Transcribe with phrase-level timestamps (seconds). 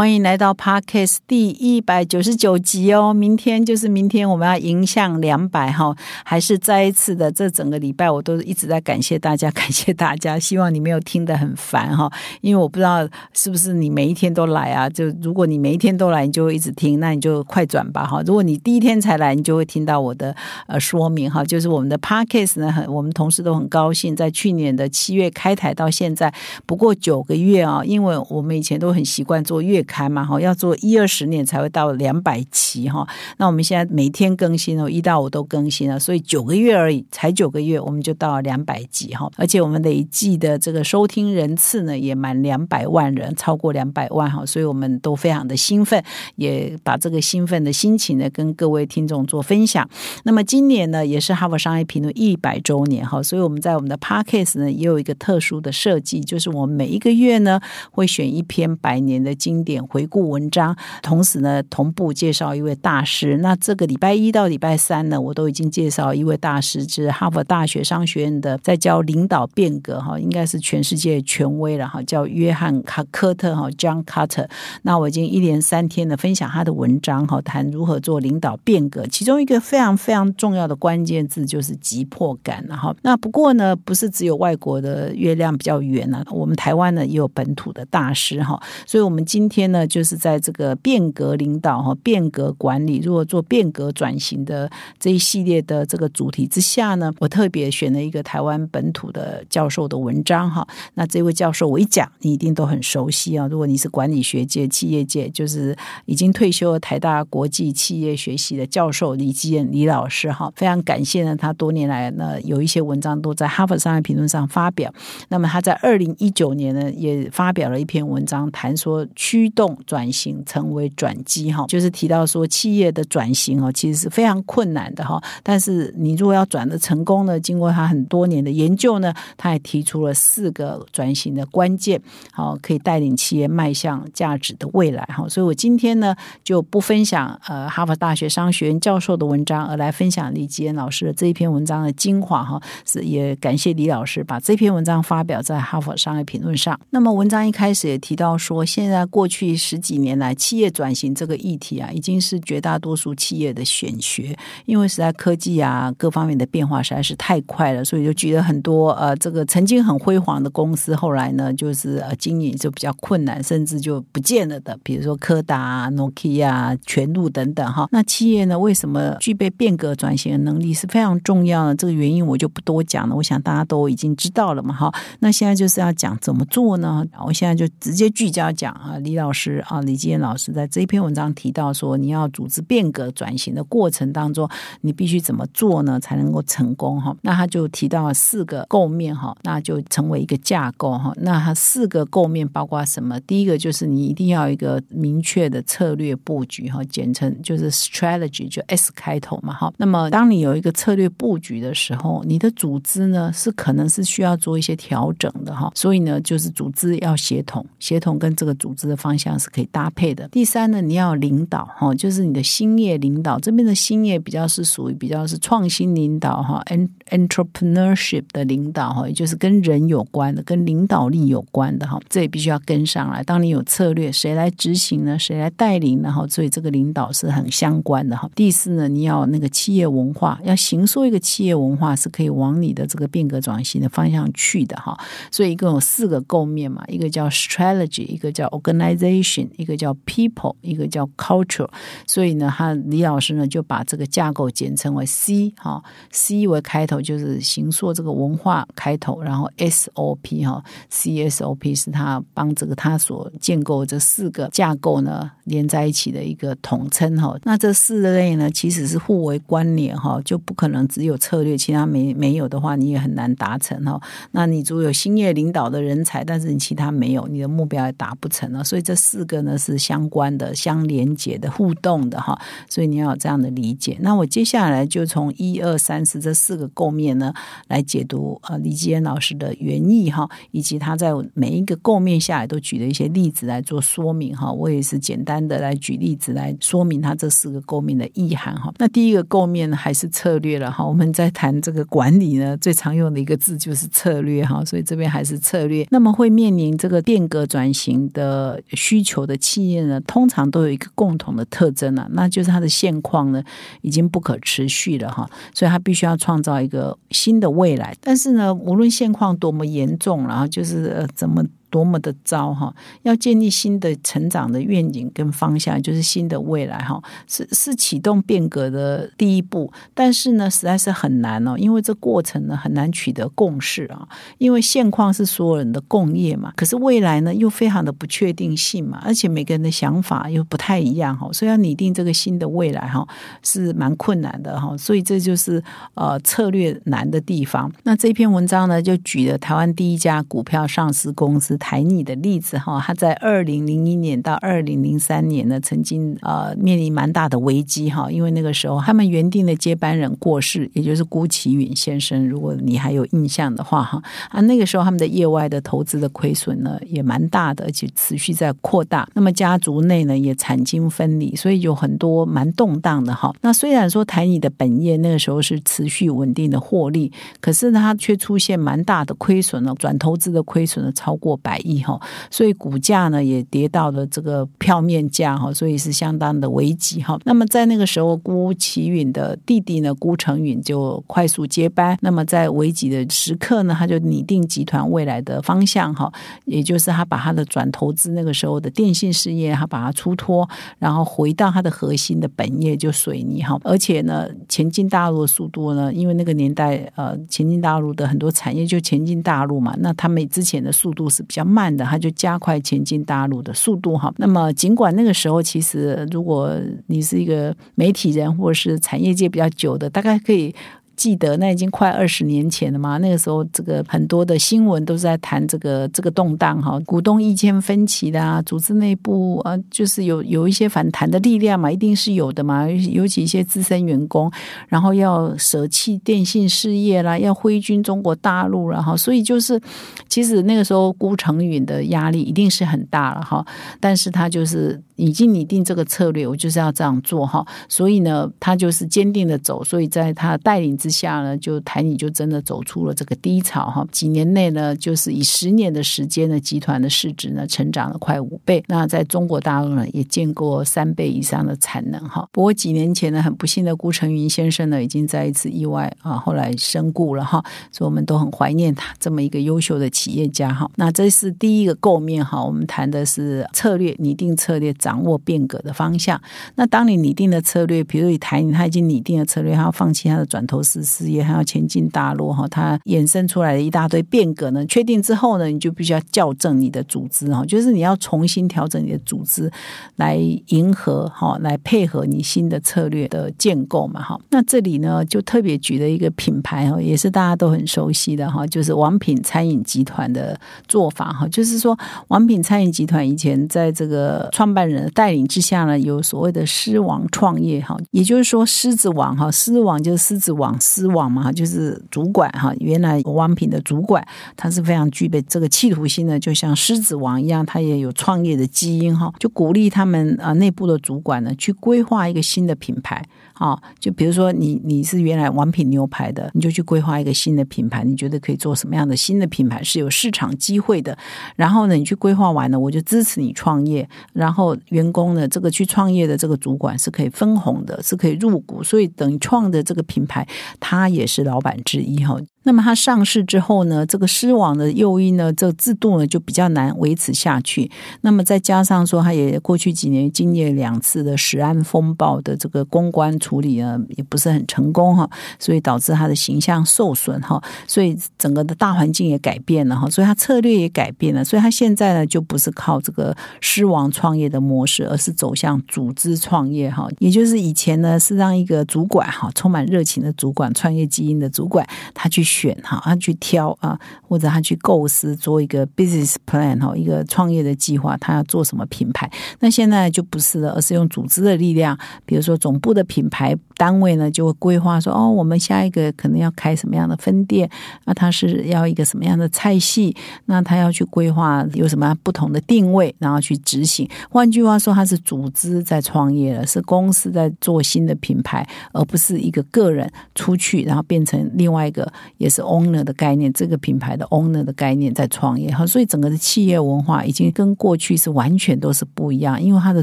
[0.00, 3.12] 欢迎来到 Podcast 第一百九十九集哦！
[3.12, 5.94] 明天就是明天，我们要迎向两百哈，
[6.24, 10.38] 还是再一次的这整个礼拜，我都一直在感谢大家， 感谢大家。
[10.38, 12.10] 希望你没有听得很烦哈，
[12.40, 14.88] 因为我不知道是不是你每一天都来啊？
[14.88, 18.22] 就如果你每一天都来，你就会一直听，那你就快转吧哈。
[18.24, 20.34] 如果你第一天才来，你就会听到我的
[20.66, 21.44] 呃说明哈。
[21.44, 26.32] 就是我们的 Podcast 呢，很我们同事都很高兴，在去年的七月开台到现在
[26.64, 29.84] 不过九个月啊，因为我们以前都很习惯做月。
[29.90, 33.04] 开嘛哈，要做一二十年才会到两百期哈。
[33.38, 39.28] 那我们现在每天更新哦，一到五都更新了，所以九个月而已，才九个月我们就到两百集哈。
[39.36, 44.46] 而且我们累计的这个收听人次呢，也满两百万人，超过两百万哈。
[44.46, 46.00] 所以我们都非常的兴奋，
[46.36, 49.88] 也把这个兴奋的心情呢，跟各位听众做分享。
[50.22, 59.79] 那么今年呢，也是哈佛商业评论一百周年哈，所以我们在我们的 Podcast 呢，也有一个特殊的设计，就是我们每一个月呢，会选一篇百年的经典。
[59.88, 63.36] 回顾文章，同时呢，同步介绍一位大师。
[63.38, 74.48] 那这个礼拜一到礼拜三呢，我都已经介绍一位大师，是哈佛大学商学院的在教领导变革哈，应该是全世界权威了哈，叫约翰卡科特哈，John Carter。
[74.82, 82.92] 那我已经一连三天的分享他的文章哈，谈如何做领导变革，其中一个非常非常重要的关键字就是急迫感了哈。
[83.02, 89.59] 那不过呢，不是只有外国的月亮比较圆呢，我们台湾呢也有本土的大师哈，所以我们今天。
[89.60, 100.66] 天呢就是在这个变革领导哈、变革管理，如果做变革转型的这一系列的这个主题之下呢，我特别选了一个台湾本土的教授的文章哈。
[100.94, 103.46] 那这位教授我一讲，你一定都很熟悉啊。
[103.50, 111.36] 如果你是管理学界、企业界，就是已经退休的台大国际企业学习的教授李基燕李老师哈，非常感谢呢。
[111.36, 114.90] 他多年来呢有一些文章都在《哈佛商业评论》上发表。
[115.28, 119.70] 那么他在二零一九年呢也发表了一篇文章，谈说驱动。
[119.86, 125.20] 转型成为转机哈，就是提到说企业的转型哦，其实是非常困难的哈。
[125.42, 132.00] 但是你如果要转的成功呢，经过他很多年的研究呢，他也提出了四个转型的关键，
[132.30, 135.28] 好可以带领企业迈向价值的未来哈。
[135.28, 142.62] 所以我今天呢就不分享呃哈佛大学商学院教授的文章，而来分享李吉恩老师的这一篇文章的精华哈。
[142.86, 146.78] 是也感谢李老师把这篇文章发表在哈佛商业评论上。
[146.90, 149.39] 那么文章一开始也提到说，现在过去。
[149.40, 154.36] 去十几年来，企业转型这个议题啊，已经是绝大多数企业的选学，
[154.66, 167.88] 因为实在科技啊各方面的变化实在是太快了，所以就举了很多呃，这个曾经很辉煌的公司，后来呢就是呃经营就比较困难，甚至就不见了的，比如说柯达、Nokia、全路等等哈。
[167.90, 171.74] 那企业呢，为什么具备变革转型的能力是非常重要的？
[171.74, 174.92] 这个原因我就不多讲了，我想大家都已经知道了嘛哈。
[175.20, 177.02] 那现在就是要讲怎么做呢？
[177.24, 179.62] 我现在就直接聚焦讲啊，李老老师。
[179.68, 184.48] 啊，李基燕老师在这一篇文章提到说，你要组织变革转型的过程当中，
[184.80, 187.16] 你必须怎么做呢，才能够成功哈？
[187.22, 191.12] 那他就提到了四个构面哈，那就成为一个架构哈。
[191.18, 193.20] 那它四个构面包括什么？
[193.20, 199.72] 第一个就是你一定要一个明确的策略布局哈，简称就是 strategy，就 S 开头嘛哈。
[199.76, 205.70] 那么当你有一个策略布局的时候，你的组织呢是可能是需要做一些调整的哈。
[205.76, 209.40] 所以呢，就是组织要协同，协同跟这个组织的方向这样。
[209.40, 210.28] 是可以搭配的。
[210.28, 216.62] 第三呢，你要领导哈，就是你的新业领导这边的新业比较是属于比较是创新领导哈
[217.10, 223.22] ，entrepreneurship 的领导哈，也就是跟人有关的，跟领导力有关的哈，这也必须要跟上来。
[223.22, 225.18] 当你有策略，谁来执行呢？
[225.18, 226.10] 谁来带领呢？
[226.12, 228.30] 哈，所以这个领导是很相关的哈。
[228.34, 234.98] 第四呢，你要那个企业文化，要形塑一个企业文化，是可以往你的这个变革转型的方向去的哈。
[235.30, 239.48] 所以一共有四个构面嘛，一个叫 strategy，一个叫 organization。
[239.56, 241.68] 一个叫 people，一个叫 culture，
[242.06, 257.36] 所以呢，他李老师呢就把这个架构简称为 C 哈，C 为开头就是行硕这个文化开头，然后 SOP 哈，CSOP 是他帮这个他所建构这四个架构呢连在一起的一个统称哈。
[257.44, 264.00] 那这四类呢其实是互为关联哈，就不可能只有策略，其他没没有的话你也很难达成哈。
[264.32, 268.62] 那你如果有兴业领导的人才，但是你其他没有，你的目标也达不成了。
[268.64, 273.96] 所以这四个呢是相关的、相连接的、互动的哈，所以你要有这样的理解。
[274.00, 277.32] 那我接下来就从一二三四这四个构构面呢，
[277.68, 284.50] 来解读呃李继恩老师的原意哈，以及他在每一个构面下来都举了一些例子来做说明哈。
[284.50, 288.72] 我也是简单的来举例子来说明他这四个构面的意涵哈。
[288.78, 290.84] 那第一个构面还是策略了哈。
[290.84, 295.86] 我们在谈这个管理呢，最常用的一个字就是策略哈，所以这边还是策略。
[295.90, 303.40] 那么会面临这个变革转型的需求的企业呢，通常都有一个共同的特征啊，那就是它的现况呢
[303.82, 306.79] 已经不可持续了哈，所以它必须要创造一个
[307.10, 307.96] 新的未来。
[308.00, 311.44] 但是呢，无论现况多么严重，然后就是怎么。
[311.70, 312.74] 多么的糟哈！
[313.02, 319.72] 要建立新的成长的愿景跟方向，就是新的未来哈，是是启动变革的第一步。
[319.94, 324.06] 但是呢，实在是很难哦，因为这过程呢很难取得共识啊。
[324.38, 333.06] 因为现况是所有人的共业嘛，可是未来呢又非常的不确定性嘛，而且每个人的想法又不太一样哈，所以要拟定这个新的未来哈
[333.42, 334.76] 是蛮困难的哈。
[334.76, 335.62] 所以这就是
[335.94, 337.70] 呃策略难的地方。
[337.84, 341.59] 那这篇文章呢，就举了台湾第一家股票上市公司。
[341.60, 359.06] 台泥的例子哈，他在二零零一年到二零零三年呢，曾经呃面临蛮大的危机哈，因为那个时候他们原定的接班人过世，也就是辜启允先生，如果你还有印象的话哈啊，那个时候他们的业外的投资的亏损呢也蛮大的，而且持续在扩大。
[359.14, 363.32] 那么家族内呢也产经分离，所以有很多蛮动荡的哈。
[363.42, 371.49] 那虽然说台泥的本业那个时候是持续稳定的获利，可是呢它却出现蛮大的亏损了，转投资的亏损了超过百。
[371.50, 372.00] 百亿哈，
[372.30, 377.18] 所以股价呢也跌到了这个票面价哈，所以是相当的危机哈。
[377.24, 381.98] 那么在那个时候，辜启允的弟弟呢，辜成允就快速接班。
[382.02, 386.12] 那么在危急的时刻呢，他就拟定集团未来的方向哈，
[386.44, 390.48] 也就是他把他的转投资那个时候的电信事业，他把它出脱，
[390.78, 393.58] 然后回到他的核心的本业就水泥哈。
[393.64, 401.50] 而且呢，前进大陆的速度呢，因为那个年代呃，前进大陆的很多产业就前进大陆嘛，那他们之前的速度是比较较。
[401.50, 404.12] 慢的，它就加快前进大陆的速度哈。
[404.18, 406.56] 那么，尽管那个时候，其实如果
[406.86, 410.54] 你是一个媒体人或者是产业界比较久的，大概可以。
[411.00, 412.98] 记得那已经快二十年前了嘛？
[412.98, 422.68] 那个时候，这个很多的新闻都是在谈这个这个动荡哈，股东意见分歧的啊，组织内部啊，就是有有一些反弹的力量嘛，一定是有的嘛。
[422.68, 424.30] 尤其一些资深员工，
[424.68, 428.94] 然后要舍弃电信事业啦，要挥军中国大陆了哈。
[428.94, 429.58] 所以就是，
[430.06, 433.42] 其实那个时候辜成允的压力一定是很大了哈。
[433.80, 437.42] 但是他就是已经拟定这个策略，我就是要这样做哈。
[437.70, 439.64] 所以呢，他就是坚定的走。
[439.64, 443.86] 所以在他带领之下呢，就台泥就真的走出了这个低潮哈。
[443.92, 448.62] 几年内呢，就是以十年的时间呢，集团的市值呢成长了快五倍。
[448.66, 452.28] 那在中国大陆呢，也见过三倍以上的产能哈。
[452.32, 457.42] 不过几年前呢，很不幸的顾成云先生呢，已经在一次意外啊，后来身故了哈。
[457.70, 460.70] 所以我们都很怀念他这么一个优秀的企业家哈。
[460.76, 466.20] 那这是第一个构面哈，我们谈的是策略，拟定策略，掌握变革的方向。
[466.54, 470.79] 那当你拟定的策略，比如以台泥，他已经拟定了策略，他要放弃他的转投资。
[470.82, 474.64] 事业还要前进大陆哈，它衍生出来的一大堆变革呢。
[474.66, 479.50] 确定之后呢，你就必须要校正你的组织哈，就是你要重新调整你的组织，
[479.96, 480.16] 来
[480.48, 484.20] 迎合哈，来配合你新的策略的建构嘛哈。
[484.30, 490.38] 那这里呢，就特别举了一个品牌哈，也是大家都很熟悉的哈，就是王品餐饮集团的
[490.68, 491.26] 做法哈。
[491.28, 491.76] 就是说，
[492.08, 500.56] 王品餐饮集团以前在这个创办人的带领之下呢，有所谓的狮王创业哈，也就是说狮子王哈，狮王就是狮子王。
[500.70, 502.54] 狮王嘛，就是主管哈。
[502.60, 509.12] 原来王品的主管，他是非常具备这个企图心的，就像狮子王一样，他也有创业的基因哈。
[509.18, 513.60] 就鼓励他们啊，内部的主管呢，去规划一个新的品牌啊。
[513.80, 520.96] 就比如说，你你是原来王品牛排的，你就去规划一个新的品牌，你觉得可以做什么样的新的品牌是有市场机会的？
[521.34, 523.88] 然后呢，你去规划完了，我就支持你创业。
[524.12, 530.26] 然后员工呢，这个去创业的这个主管是可以分红的，是可以入股，所以等创的这个品牌。
[530.60, 532.16] 他也是老板之一哈。
[532.42, 537.70] 那么它上市之后呢，这个狮网的诱因呢，这个制度呢就比较难维持下去。
[538.00, 547.38] 那么再加上说，它也过去几年经历了两次的食安风暴的这个公关处理呢，也不是很成功哈，所以导致它的形象受损哈。
[547.66, 551.22] 所以整个的大环境也改变了哈，所以它策略也改变了。
[551.22, 556.88] 所以它现在呢，就不是靠这个狮王创业的模式，而是走向组织创业哈。
[557.00, 562.29] 也就是以前呢，是让一个主管哈，充满热情的主管、创业基因的主管，他去。
[562.30, 569.10] 选哈，他去挑啊，或者他去构思做一个 business plan 哈，一个创业的计划，他要做什么品牌？
[569.40, 577.50] 那现在就不是了，而是用组织的力量，比如说总部的品牌单位呢，就会规划说，哦，我们下一个可能要开什么样的分店，
[577.84, 579.94] 那他是要一个什么样的菜系，
[580.26, 583.88] 那他要去规划有什么不同的定位，然后去执行。
[584.08, 595.66] 换句话说，他是组织在创业了，是公司在做新的品牌，而不是一个个人出去，然后变成另外一个也是 owner 的概念，这个品牌的 owner 的概念在创业哈。
[595.66, 599.82] 所以整个的企业文化已经跟过去是完全都是不一样，因为它的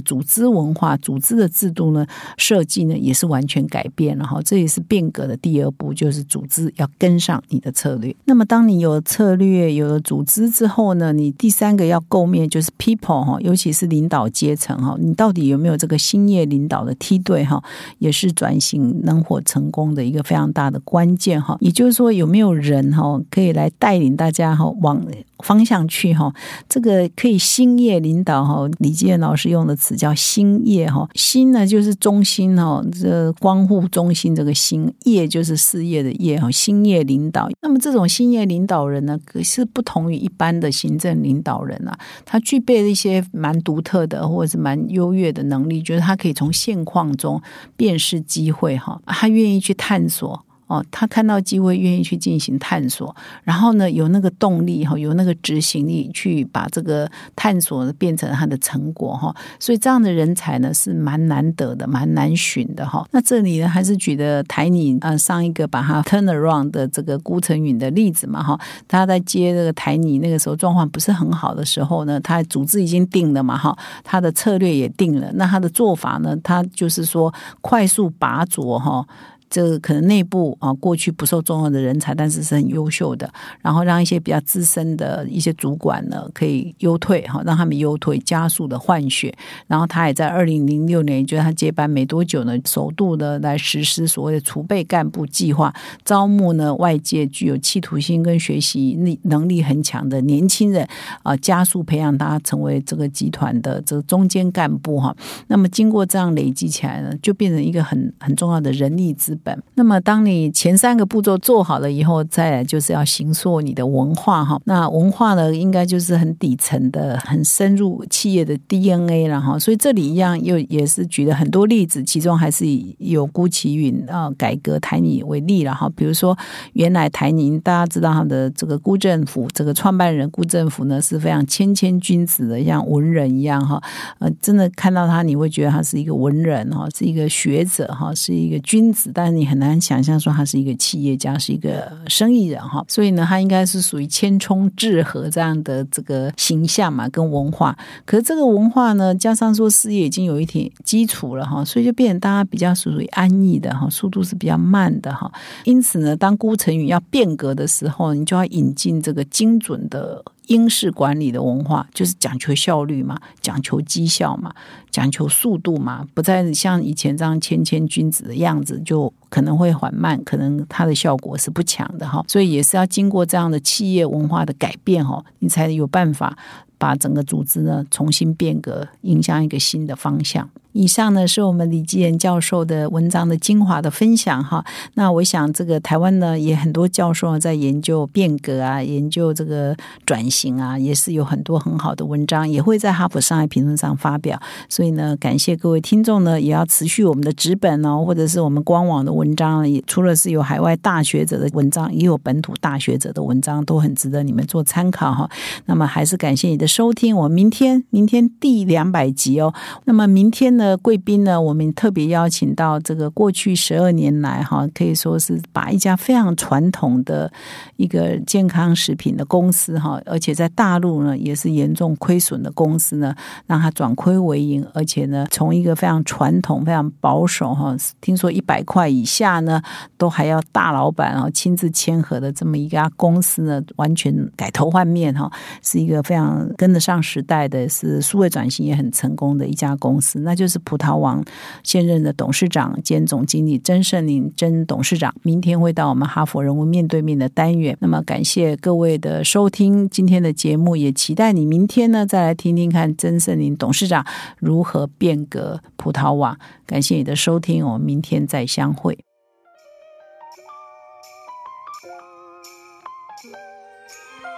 [0.02, 2.06] 组织文化、组织的制度呢、
[2.38, 4.40] 设计呢也是完全改变了哈。
[4.46, 8.16] 这也是变革的第二步，就是组织要跟上你的策略。
[8.26, 17.64] 那么当你有策略、有了组织之后呢，你第三个要构面就是 people 哈，尤其是领导阶层哈，你到底有没有这个兴业领导的梯队哈，
[17.98, 21.58] 也是转型能否成功的一个非常大的关键哈。
[21.62, 25.02] 也就是说，有有没有人哈可以来带领大家哈往
[25.40, 26.34] 方向去哈？
[26.68, 31.08] 这个可以兴业领导哈，李健老师用的词叫兴业哈。
[31.16, 36.52] 兴呢就是中心哈，这光护中心这个兴业就是事业的业哈。
[36.52, 47.42] 兴业领导，那么这种兴业领导人呢，可是不同于一般的行政领导人啊，他具备了一些蛮独特的或者是蛮优越的能力，就是他可以从现况中
[47.78, 50.44] 辨识机会哈，他愿意去探索。
[50.68, 59.34] 哦，他看到机会，愿意去进行探索，然后呢，有那个动力哈，有那个执行力，去把这个探索变成他的成果哈。
[59.60, 63.08] 所以这样的人才呢，是蛮难得的，蛮难寻的哈。
[63.12, 68.60] 那这里呢，还是举的台泥呃上一个把他 turn around 的这个辜成允的例子嘛哈。
[68.88, 79.08] 他在接这个台泥那个时候状况不是很好的时候呢，他组织已经定了嘛哈，他的策略也定了，那他的做法呢，他就是说快速拔擢哈。
[79.50, 89.34] 这可能内部啊，过去不受重用的人才，但是是很优秀的，然后让一些比较资深的一些主管呢，可以优退哈，让他们优退，加速的换血。
[89.68, 95.74] 然后他也在二零零六年，就是他接班没多久呢，首度的来实施所谓的储备干部计划，
[96.04, 100.86] 招募呢外界具有企图心跟学习力能力很强的年轻人
[101.24, 105.16] 啊，加速培养他成为这个集团的这个中间干部哈。
[105.48, 109.37] 那么经过这样累积起来呢，就变成一个很很重要的人力资。
[109.44, 114.60] 本那么，当你前三个步骤做好了以后，再来就是要形塑你的文化哈。
[114.66, 119.58] 那文化呢，应该就是很底层的、很深入企业的 DNA 了哈。
[119.60, 125.90] 所以这里一样又也是举了很多例子，其中还是以有辜启云啊改革台泥为例了哈。
[125.96, 126.38] 比如说，
[126.74, 133.82] 原来台泥大家知道他的这个辜政府这个创办人辜政府呢是非常谦谦君子的，像文人一样哈。
[134.20, 147.78] 呃，真的看到他，你会觉得他是一个文人哈，是一个学者哈，是一个君子，但那你很难想象说他是一个企业家，是一个生意人哈，所以呢，他应该是属于谦冲致和这样的这个形象嘛，跟文化。
[148.06, 155.30] 可是这个文化呢，加上说事业已经有一点基础了哈，所以就变成大家比较属于安逸的哈，速度是比较慢的哈。
[155.66, 160.24] 因此呢，当辜成宇要变革的时候，你就要引进这个精准的。
[160.48, 164.54] 英式管理的文化就是讲求效率嘛，讲求绩效嘛，
[164.90, 172.24] 讲求速度嘛，不再像以前这样谦谦君子的样子，就可能会缓慢，可能它的效果是不强的哈。
[172.28, 176.38] 所以也是要经过这样的企业文化的改变哈，你才有办法
[176.78, 180.50] 把整个组织呢重新变革，影响一个新的方向。
[180.78, 184.64] 以上呢是我们李继言教授的文章的精华的分享哈。
[184.94, 194.40] 那我想这个台湾呢也很多教授在研究变革啊，研究这个转型啊，也是有很多很好的文章，也会在哈佛商业评论上发表。
[194.70, 205.28] 所以呢，感谢各位听众呢，也要持续我们的纸本哦，或者是我们官网的文章，也除了是有海外大学者的文章，也有本土大学者的文章，都很值得你们做参考哈。
[205.66, 209.52] 那么还是感谢你的收听，我明天明天第两百集哦。
[209.86, 210.67] 那么明天呢？
[210.68, 217.32] 呃，贵宾呢，我们特别邀请到这个过去十二年来哈，可以说是把一家非常传统的
[217.78, 229.62] 一个健康食品的公司哈，而且在大陆呢也是严重亏损的公司呢，让它转亏为盈，而且呢从一个非常传统、非常保守哈，听说一百块以下呢
[229.98, 235.32] 都还要大老板啊亲自签合的这么一家公司呢，完全改头换面哈，
[235.62, 240.57] 是一个非常跟得上时代的是数位转型也很成功的一家公司，那就是。
[240.60, 241.24] 葡萄王
[241.64, 247.78] 现任的董事长兼总经理曾盛林曾董事长，明天会到我们哈佛人物面对面的单元。
[247.80, 254.06] 那么感谢各位的收听今天的节目，也期待你明天呢再来听听看曾盛林董事长
[254.38, 256.38] 如何变革葡萄网。
[256.66, 259.07] 感谢你的收听，我们明天再相会。